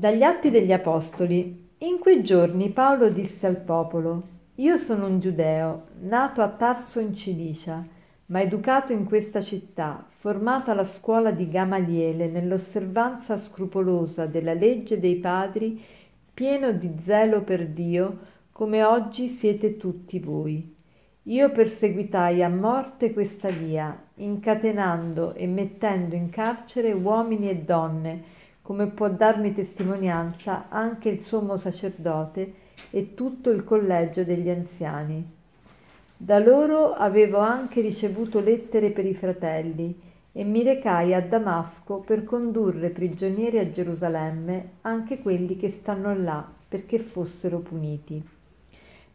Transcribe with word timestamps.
Dagli 0.00 0.22
Atti 0.22 0.48
degli 0.48 0.72
Apostoli. 0.72 1.72
In 1.76 1.98
quei 1.98 2.22
giorni 2.22 2.70
Paolo 2.70 3.10
disse 3.10 3.46
al 3.46 3.58
popolo, 3.58 4.22
Io 4.54 4.78
sono 4.78 5.04
un 5.04 5.20
giudeo, 5.20 5.88
nato 6.00 6.40
a 6.40 6.48
Tarso 6.48 7.00
in 7.00 7.14
Cilicia, 7.14 7.86
ma 8.28 8.40
educato 8.40 8.94
in 8.94 9.04
questa 9.04 9.42
città, 9.42 10.06
formato 10.08 10.70
alla 10.70 10.84
scuola 10.84 11.32
di 11.32 11.50
Gamaliele 11.50 12.28
nell'osservanza 12.28 13.36
scrupolosa 13.36 14.24
della 14.24 14.54
legge 14.54 14.98
dei 14.98 15.16
padri, 15.16 15.78
pieno 16.32 16.72
di 16.72 16.94
zelo 17.02 17.42
per 17.42 17.68
Dio, 17.68 18.20
come 18.52 18.82
oggi 18.82 19.28
siete 19.28 19.76
tutti 19.76 20.18
voi. 20.18 20.76
Io 21.24 21.52
perseguitai 21.52 22.42
a 22.42 22.48
morte 22.48 23.12
questa 23.12 23.50
via, 23.50 24.02
incatenando 24.14 25.34
e 25.34 25.46
mettendo 25.46 26.14
in 26.14 26.30
carcere 26.30 26.90
uomini 26.90 27.50
e 27.50 27.56
donne, 27.56 28.38
come 28.70 28.86
può 28.86 29.08
darmi 29.08 29.52
testimonianza 29.52 30.66
anche 30.68 31.08
il 31.08 31.24
sommo 31.24 31.56
sacerdote 31.56 32.54
e 32.90 33.14
tutto 33.14 33.50
il 33.50 33.64
collegio 33.64 34.22
degli 34.22 34.48
anziani. 34.48 35.28
Da 36.16 36.38
loro 36.38 36.92
avevo 36.92 37.38
anche 37.38 37.80
ricevuto 37.80 38.38
lettere 38.38 38.90
per 38.90 39.06
i 39.06 39.14
fratelli 39.14 40.00
e 40.30 40.44
mi 40.44 40.62
recai 40.62 41.14
a 41.14 41.20
Damasco 41.20 41.96
per 41.96 42.22
condurre 42.22 42.90
prigionieri 42.90 43.58
a 43.58 43.72
Gerusalemme 43.72 44.74
anche 44.82 45.18
quelli 45.18 45.56
che 45.56 45.68
stanno 45.68 46.16
là 46.16 46.48
perché 46.68 47.00
fossero 47.00 47.58
puniti. 47.58 48.24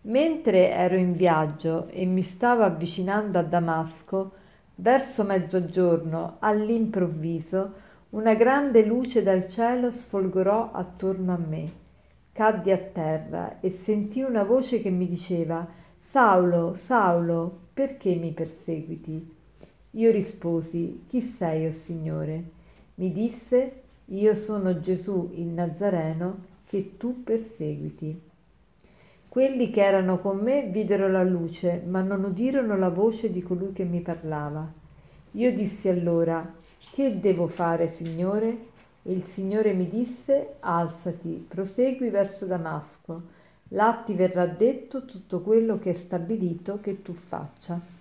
Mentre 0.00 0.70
ero 0.70 0.96
in 0.96 1.14
viaggio 1.14 1.86
e 1.90 2.04
mi 2.06 2.22
stavo 2.22 2.64
avvicinando 2.64 3.38
a 3.38 3.42
Damasco, 3.42 4.32
verso 4.74 5.22
mezzogiorno, 5.22 6.38
all'improvviso, 6.40 7.82
una 8.14 8.34
grande 8.34 8.84
luce 8.84 9.24
dal 9.24 9.48
cielo 9.48 9.90
sfolgorò 9.90 10.70
attorno 10.70 11.34
a 11.34 11.36
me. 11.36 11.72
Caddi 12.30 12.70
a 12.70 12.78
terra 12.78 13.58
e 13.60 13.70
sentii 13.70 14.22
una 14.22 14.44
voce 14.44 14.80
che 14.80 14.88
mi 14.90 15.08
diceva 15.08 15.66
Saulo, 15.98 16.74
Saulo, 16.74 17.58
perché 17.72 18.14
mi 18.14 18.30
perseguiti? 18.30 19.34
Io 19.90 20.10
risposi 20.12 21.06
Chi 21.08 21.20
sei, 21.20 21.66
o 21.66 21.70
oh 21.70 21.72
Signore? 21.72 22.44
Mi 22.96 23.10
disse 23.10 23.82
Io 24.06 24.34
sono 24.36 24.78
Gesù 24.78 25.32
il 25.34 25.46
Nazareno 25.46 26.52
che 26.66 26.96
tu 26.96 27.24
perseguiti. 27.24 28.20
Quelli 29.28 29.70
che 29.70 29.82
erano 29.82 30.20
con 30.20 30.38
me 30.38 30.68
videro 30.68 31.08
la 31.08 31.24
luce, 31.24 31.82
ma 31.84 32.00
non 32.00 32.22
udirono 32.22 32.76
la 32.76 32.90
voce 32.90 33.32
di 33.32 33.42
colui 33.42 33.72
che 33.72 33.82
mi 33.82 34.02
parlava. 34.02 34.72
Io 35.32 35.52
dissi 35.52 35.88
allora 35.88 36.62
che 36.92 37.20
devo 37.20 37.46
fare, 37.46 37.88
Signore? 37.88 38.72
E 39.02 39.12
il 39.12 39.24
Signore 39.26 39.72
mi 39.72 39.88
disse, 39.88 40.54
alzati, 40.60 41.46
prosegui 41.48 42.10
verso 42.10 42.46
Damasco. 42.46 43.22
Là 43.68 44.02
ti 44.04 44.14
verrà 44.14 44.46
detto 44.46 45.04
tutto 45.04 45.40
quello 45.40 45.78
che 45.78 45.90
è 45.90 45.94
stabilito 45.94 46.78
che 46.80 47.02
tu 47.02 47.12
faccia. 47.12 47.92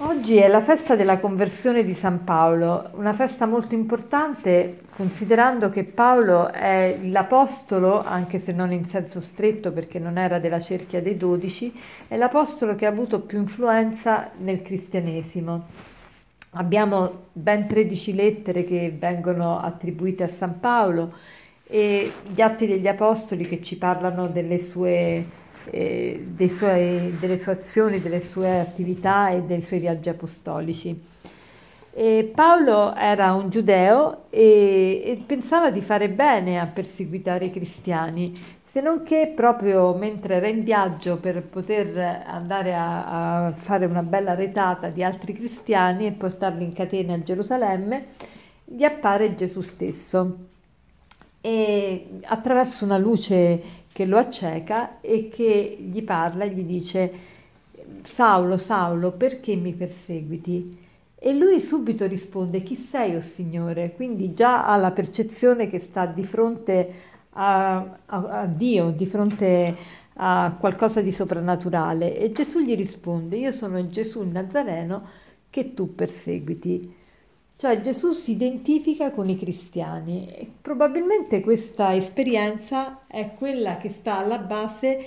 Oggi 0.00 0.36
è 0.36 0.46
la 0.46 0.60
festa 0.60 0.94
della 0.94 1.18
conversione 1.18 1.84
di 1.84 1.92
San 1.92 2.22
Paolo, 2.22 2.90
una 2.92 3.12
festa 3.12 3.46
molto 3.46 3.74
importante 3.74 4.82
considerando 4.94 5.70
che 5.70 5.82
Paolo 5.82 6.52
è 6.52 7.00
l'apostolo, 7.02 8.04
anche 8.04 8.38
se 8.38 8.52
non 8.52 8.70
in 8.70 8.88
senso 8.88 9.20
stretto 9.20 9.72
perché 9.72 9.98
non 9.98 10.16
era 10.16 10.38
della 10.38 10.60
cerchia 10.60 11.02
dei 11.02 11.16
dodici, 11.16 11.76
è 12.06 12.16
l'apostolo 12.16 12.76
che 12.76 12.86
ha 12.86 12.90
avuto 12.90 13.22
più 13.22 13.38
influenza 13.38 14.30
nel 14.38 14.62
cristianesimo. 14.62 15.96
Abbiamo 16.52 17.26
ben 17.32 17.66
13 17.66 18.14
lettere 18.14 18.64
che 18.64 18.94
vengono 18.98 19.60
attribuite 19.60 20.22
a 20.22 20.28
San 20.28 20.58
Paolo 20.60 21.12
e 21.64 22.10
gli 22.26 22.40
atti 22.40 22.66
degli 22.66 22.88
Apostoli 22.88 23.46
che 23.46 23.62
ci 23.62 23.76
parlano 23.76 24.28
delle 24.28 24.58
sue, 24.58 25.24
eh, 25.70 26.26
suoi, 26.56 27.14
delle 27.18 27.38
sue 27.38 27.52
azioni, 27.52 28.00
delle 28.00 28.22
sue 28.22 28.60
attività 28.60 29.28
e 29.28 29.42
dei 29.42 29.60
suoi 29.60 29.80
viaggi 29.80 30.08
apostolici. 30.08 31.17
E 32.00 32.30
Paolo 32.32 32.94
era 32.94 33.34
un 33.34 33.50
giudeo 33.50 34.26
e, 34.30 35.02
e, 35.04 35.22
pensava 35.26 35.72
di 35.72 35.80
fare 35.80 36.08
bene 36.08 36.60
a 36.60 36.66
perseguitare 36.66 37.46
i 37.46 37.50
cristiani, 37.50 38.32
se 38.62 38.80
non 38.80 39.02
che 39.02 39.32
proprio 39.34 39.92
mentre 39.94 40.36
era 40.36 40.46
in 40.46 40.62
viaggio 40.62 41.16
per 41.16 41.42
poter 41.42 42.22
andare 42.24 42.72
a, 42.72 43.46
a 43.46 43.50
fare 43.50 43.86
una 43.86 44.04
bella 44.04 44.36
retata 44.36 44.90
di 44.90 45.02
altri 45.02 45.32
cristiani 45.32 46.06
e 46.06 46.12
portarli 46.12 46.62
in 46.62 46.72
catene 46.72 47.14
a 47.14 47.20
Gerusalemme, 47.20 48.04
gli 48.64 48.84
appare 48.84 49.34
Gesù 49.34 49.60
stesso 49.62 50.36
e 51.40 52.20
attraverso 52.26 52.84
una 52.84 52.98
luce 52.98 53.60
che 53.90 54.04
lo 54.04 54.18
acceca 54.18 55.00
e 55.00 55.28
che 55.28 55.76
gli 55.80 56.04
parla 56.04 56.44
e 56.44 56.50
gli 56.50 56.62
dice 56.62 57.12
Saulo, 58.04 58.56
Saulo, 58.56 59.10
perché 59.10 59.56
mi 59.56 59.72
perseguiti? 59.72 60.86
E 61.20 61.32
lui 61.34 61.60
subito 61.60 62.06
risponde 62.06 62.62
chi 62.62 62.76
sei, 62.76 63.14
o 63.14 63.18
oh 63.18 63.20
Signore? 63.20 63.94
Quindi 63.94 64.34
già 64.34 64.66
ha 64.66 64.76
la 64.76 64.92
percezione 64.92 65.68
che 65.68 65.80
sta 65.80 66.06
di 66.06 66.24
fronte 66.24 66.78
a 66.86 67.08
a, 67.40 67.96
a, 68.06 68.46
Dio, 68.46 68.90
di 68.90 69.06
fronte 69.06 69.76
a 70.14 70.56
qualcosa 70.58 71.00
di 71.00 71.12
soprannaturale 71.12 72.16
e 72.16 72.32
Gesù 72.32 72.60
gli 72.60 72.74
risponde, 72.74 73.36
io 73.36 73.52
sono 73.52 73.88
Gesù 73.88 74.22
il 74.22 74.28
Nazareno 74.28 75.08
che 75.50 75.74
tu 75.74 75.94
perseguiti. 75.94 76.96
Cioè 77.56 77.80
Gesù 77.80 78.12
si 78.12 78.32
identifica 78.32 79.10
con 79.10 79.28
i 79.28 79.36
cristiani 79.36 80.28
e 80.28 80.48
probabilmente 80.62 81.40
questa 81.40 81.94
esperienza 81.94 83.00
è 83.08 83.34
quella 83.36 83.78
che 83.78 83.88
sta 83.88 84.18
alla 84.18 84.38
base 84.38 84.98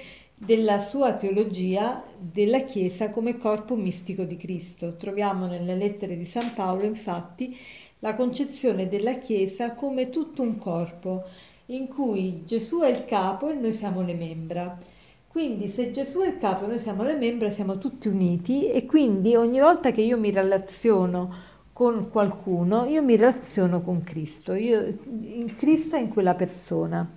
della 0.43 0.79
sua 0.79 1.13
teologia 1.13 2.03
della 2.17 2.61
Chiesa 2.61 3.11
come 3.11 3.37
corpo 3.37 3.75
mistico 3.75 4.23
di 4.23 4.37
Cristo. 4.37 4.95
Troviamo 4.95 5.45
nelle 5.45 5.75
lettere 5.75 6.17
di 6.17 6.25
San 6.25 6.55
Paolo 6.55 6.83
infatti 6.83 7.55
la 7.99 8.15
concezione 8.15 8.89
della 8.89 9.19
Chiesa 9.19 9.75
come 9.75 10.09
tutto 10.09 10.41
un 10.41 10.57
corpo 10.57 11.25
in 11.67 11.87
cui 11.87 12.41
Gesù 12.43 12.79
è 12.79 12.89
il 12.89 13.05
capo 13.05 13.49
e 13.49 13.53
noi 13.53 13.71
siamo 13.71 14.01
le 14.01 14.15
membra. 14.15 14.79
Quindi 15.27 15.67
se 15.67 15.91
Gesù 15.91 16.21
è 16.21 16.27
il 16.29 16.39
capo 16.39 16.65
e 16.65 16.69
noi 16.69 16.79
siamo 16.79 17.03
le 17.03 17.15
membra, 17.15 17.51
siamo 17.51 17.77
tutti 17.77 18.07
uniti 18.07 18.67
e 18.67 18.87
quindi 18.87 19.35
ogni 19.35 19.59
volta 19.59 19.91
che 19.91 20.01
io 20.01 20.17
mi 20.17 20.31
relaziono 20.31 21.33
con 21.71 22.09
qualcuno, 22.09 22.85
io 22.85 23.03
mi 23.03 23.15
relaziono 23.15 23.81
con 23.81 24.01
Cristo, 24.01 24.55
io, 24.55 24.81
in 25.21 25.53
Cristo 25.55 25.97
è 25.97 25.99
in 25.99 26.09
quella 26.09 26.33
persona. 26.33 27.07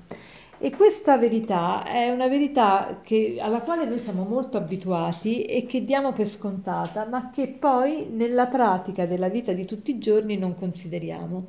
E 0.65 0.71
questa 0.71 1.19
verità 1.19 1.85
è 1.85 2.09
una 2.09 2.27
verità 2.27 3.01
che, 3.03 3.37
alla 3.39 3.61
quale 3.61 3.85
noi 3.85 3.99
siamo 3.99 4.25
molto 4.25 4.57
abituati 4.57 5.43
e 5.43 5.67
che 5.67 5.85
diamo 5.85 6.15
per 6.15 6.27
scontata, 6.27 7.05
ma 7.05 7.29
che 7.29 7.49
poi 7.49 8.07
nella 8.09 8.47
pratica 8.47 9.05
della 9.05 9.29
vita 9.29 9.53
di 9.53 9.67
tutti 9.67 9.91
i 9.91 9.99
giorni 9.99 10.39
non 10.39 10.55
consideriamo. 10.55 11.49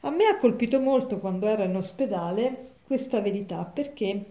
A 0.00 0.10
me 0.10 0.26
ha 0.26 0.36
colpito 0.36 0.78
molto 0.78 1.20
quando 1.20 1.46
ero 1.46 1.62
in 1.62 1.74
ospedale 1.74 2.72
questa 2.86 3.22
verità 3.22 3.64
perché, 3.64 4.24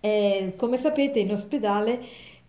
eh, 0.00 0.54
come 0.56 0.76
sapete, 0.76 1.20
in 1.20 1.30
ospedale 1.30 2.00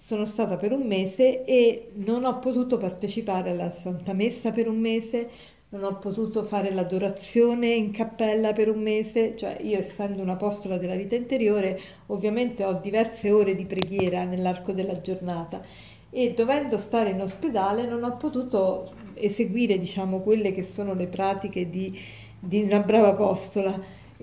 sono 0.01 0.25
stata 0.25 0.57
per 0.57 0.71
un 0.71 0.87
mese 0.87 1.45
e 1.45 1.91
non 1.97 2.25
ho 2.25 2.39
potuto 2.39 2.77
partecipare 2.77 3.51
alla 3.51 3.71
Santa 3.83 4.13
Messa 4.13 4.51
per 4.51 4.67
un 4.67 4.79
mese, 4.79 5.29
non 5.69 5.83
ho 5.83 5.99
potuto 5.99 6.43
fare 6.43 6.71
l'adorazione 6.71 7.67
in 7.67 7.91
cappella 7.91 8.53
per 8.53 8.69
un 8.69 8.81
mese, 8.81 9.35
cioè 9.37 9.57
io 9.61 9.77
essendo 9.77 10.21
un'apostola 10.21 10.77
della 10.77 10.95
vita 10.95 11.15
interiore 11.15 11.79
ovviamente 12.07 12.63
ho 12.63 12.73
diverse 12.73 13.31
ore 13.31 13.55
di 13.55 13.65
preghiera 13.65 14.23
nell'arco 14.23 14.71
della 14.71 15.01
giornata 15.01 15.61
e 16.09 16.33
dovendo 16.33 16.77
stare 16.77 17.09
in 17.09 17.21
ospedale 17.21 17.85
non 17.85 18.03
ho 18.03 18.15
potuto 18.15 18.93
eseguire 19.13 19.77
diciamo 19.77 20.21
quelle 20.21 20.53
che 20.53 20.63
sono 20.63 20.93
le 20.93 21.07
pratiche 21.07 21.69
di 21.69 21.97
di 22.39 22.63
una 22.63 22.79
brava 22.79 23.09
apostola 23.09 23.79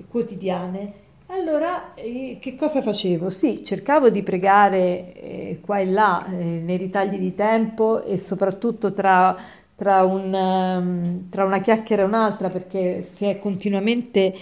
quotidiane. 0.09 1.03
Allora, 1.27 1.95
eh, 1.95 2.39
che 2.41 2.55
cosa 2.55 2.83
facevo? 2.83 3.31
Sì, 3.31 3.65
cercavo 3.65 4.11
di 4.11 4.23
pregare 4.23 5.13
eh, 5.15 5.61
qua 5.61 5.79
e 5.79 5.87
là, 5.87 6.27
eh, 6.27 6.35
nei 6.35 6.77
ritagli 6.77 7.19
di 7.19 7.35
tempo 7.35 8.03
e 8.05 8.19
soprattutto 8.19 8.93
tra, 8.93 9.37
tra, 9.77 10.05
un, 10.05 10.33
um, 10.33 11.29
tra 11.31 11.45
una 11.45 11.61
chiacchiera 11.61 12.03
e 12.03 12.07
un'altra, 12.07 12.49
perché 12.51 13.03
si 13.03 13.25
è 13.25 13.39
continuamente 13.39 14.35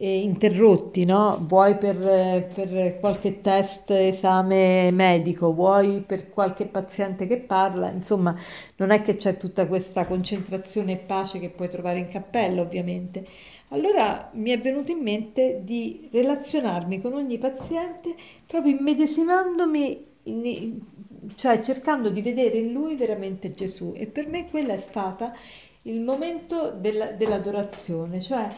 eh, 0.00 0.18
interrotti, 0.20 1.04
no? 1.04 1.38
vuoi 1.46 1.76
per, 1.76 1.96
per, 2.54 2.98
qualche 3.00 3.40
test, 3.40 3.90
esame 3.90 4.90
medico, 4.92 5.52
vuoi 5.52 6.02
per 6.06 6.30
qualche 6.30 6.66
paziente 6.66 7.26
che 7.26 7.38
parla, 7.38 7.90
insomma 7.90 8.34
non 8.76 8.90
è 8.90 9.02
che 9.02 9.16
c'è 9.16 9.36
tutta 9.36 9.66
questa 9.66 10.06
concentrazione 10.06 10.92
e 10.92 10.96
pace 10.98 11.40
che 11.40 11.50
puoi 11.50 11.68
trovare 11.68 11.98
in 11.98 12.08
cappella 12.08 12.62
ovviamente. 12.62 13.24
Allora 13.70 14.30
mi 14.34 14.50
è 14.50 14.58
venuto 14.58 14.92
in 14.92 15.00
mente 15.00 15.60
di 15.64 16.08
relazionarmi 16.12 17.00
con 17.00 17.12
ogni 17.14 17.38
paziente 17.38 18.14
proprio 18.46 18.76
immedesimandomi, 18.76 20.06
cioè 21.34 21.60
cercando 21.62 22.10
di 22.10 22.22
vedere 22.22 22.58
in 22.58 22.72
lui 22.72 22.96
veramente 22.96 23.52
Gesù 23.52 23.92
e 23.96 24.06
per 24.06 24.26
me 24.26 24.48
quella 24.50 24.74
è 24.74 24.80
stata 24.80 25.34
il 25.82 26.00
momento 26.00 26.70
della, 26.70 27.12
dell'adorazione, 27.12 28.20
cioè 28.20 28.48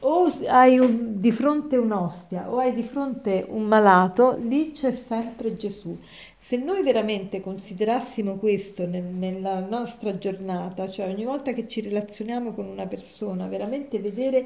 o 0.00 0.32
hai 0.46 0.78
un, 0.78 1.20
di 1.20 1.30
fronte 1.30 1.76
un'ostia 1.76 2.50
o 2.50 2.58
hai 2.58 2.72
di 2.74 2.82
fronte 2.82 3.44
un 3.48 3.64
malato, 3.64 4.36
lì 4.40 4.72
c'è 4.72 4.92
sempre 4.92 5.54
Gesù. 5.54 5.96
Se 6.38 6.56
noi 6.56 6.82
veramente 6.82 7.40
considerassimo 7.40 8.36
questo 8.36 8.86
nel, 8.86 9.02
nella 9.02 9.60
nostra 9.60 10.18
giornata, 10.18 10.88
cioè 10.88 11.08
ogni 11.08 11.24
volta 11.24 11.52
che 11.52 11.68
ci 11.68 11.80
relazioniamo 11.80 12.52
con 12.52 12.66
una 12.66 12.86
persona, 12.86 13.46
veramente 13.46 13.98
vedere 13.98 14.44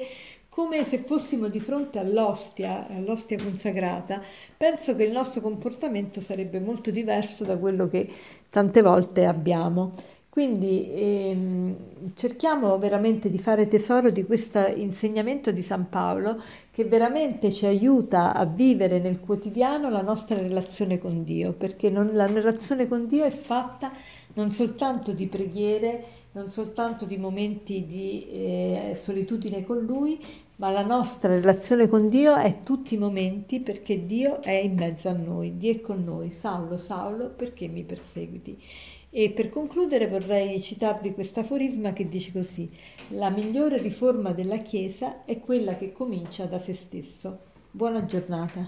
come 0.48 0.84
se 0.84 0.98
fossimo 0.98 1.48
di 1.48 1.60
fronte 1.60 1.98
all'ostia, 1.98 2.86
all'ostia 2.88 3.40
consacrata, 3.42 4.20
penso 4.56 4.96
che 4.96 5.04
il 5.04 5.12
nostro 5.12 5.40
comportamento 5.40 6.20
sarebbe 6.20 6.58
molto 6.58 6.90
diverso 6.90 7.44
da 7.44 7.56
quello 7.56 7.88
che 7.88 8.08
tante 8.50 8.82
volte 8.82 9.24
abbiamo. 9.24 9.92
Quindi 10.38 10.88
ehm, 10.88 11.76
cerchiamo 12.14 12.78
veramente 12.78 13.28
di 13.28 13.38
fare 13.38 13.66
tesoro 13.66 14.10
di 14.10 14.24
questo 14.24 14.64
insegnamento 14.66 15.50
di 15.50 15.62
San 15.62 15.88
Paolo 15.88 16.40
che 16.70 16.84
veramente 16.84 17.50
ci 17.50 17.66
aiuta 17.66 18.34
a 18.34 18.44
vivere 18.44 19.00
nel 19.00 19.18
quotidiano 19.18 19.90
la 19.90 20.00
nostra 20.00 20.36
relazione 20.36 20.98
con 20.98 21.24
Dio, 21.24 21.54
perché 21.54 21.90
non, 21.90 22.10
la 22.12 22.26
relazione 22.26 22.86
con 22.86 23.08
Dio 23.08 23.24
è 23.24 23.30
fatta 23.30 23.90
non 24.38 24.52
soltanto 24.52 25.12
di 25.12 25.26
preghiere, 25.26 26.04
non 26.32 26.48
soltanto 26.48 27.04
di 27.06 27.16
momenti 27.16 27.84
di 27.86 28.24
eh, 28.30 28.94
solitudine 28.96 29.64
con 29.64 29.78
Lui, 29.78 30.24
ma 30.56 30.70
la 30.70 30.86
nostra 30.86 31.34
relazione 31.34 31.88
con 31.88 32.08
Dio 32.08 32.36
è 32.36 32.62
tutti 32.62 32.94
i 32.94 32.98
momenti 32.98 33.58
perché 33.58 34.06
Dio 34.06 34.40
è 34.40 34.52
in 34.52 34.74
mezzo 34.74 35.08
a 35.08 35.12
noi, 35.12 35.56
Dio 35.56 35.72
è 35.72 35.80
con 35.80 36.04
noi. 36.04 36.30
Saulo, 36.30 36.76
Saulo, 36.76 37.30
perché 37.30 37.66
mi 37.66 37.82
perseguiti? 37.82 38.62
E 39.10 39.30
per 39.30 39.50
concludere 39.50 40.06
vorrei 40.06 40.62
citarvi 40.62 41.14
questo 41.14 41.40
aforisma 41.40 41.92
che 41.92 42.08
dice 42.08 42.30
così: 42.30 42.70
La 43.08 43.30
migliore 43.30 43.78
riforma 43.78 44.32
della 44.32 44.58
Chiesa 44.58 45.24
è 45.24 45.40
quella 45.40 45.74
che 45.74 45.92
comincia 45.92 46.44
da 46.44 46.60
se 46.60 46.74
stesso. 46.74 47.38
Buona 47.72 48.04
giornata. 48.04 48.66